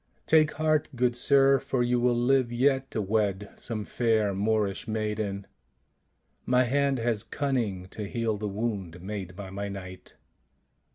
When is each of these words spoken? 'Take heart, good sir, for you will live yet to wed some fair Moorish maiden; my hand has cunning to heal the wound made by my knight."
'Take 0.25 0.53
heart, 0.53 0.89
good 0.95 1.15
sir, 1.15 1.59
for 1.59 1.83
you 1.83 1.99
will 1.99 2.15
live 2.17 2.51
yet 2.51 2.89
to 2.89 3.03
wed 3.03 3.51
some 3.55 3.85
fair 3.85 4.33
Moorish 4.33 4.87
maiden; 4.87 5.45
my 6.43 6.63
hand 6.63 6.97
has 6.97 7.21
cunning 7.21 7.85
to 7.89 8.05
heal 8.07 8.39
the 8.39 8.49
wound 8.49 8.99
made 9.03 9.35
by 9.35 9.51
my 9.51 9.69
knight." 9.69 10.15